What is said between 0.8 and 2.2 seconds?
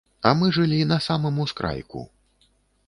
на самым ускрайку.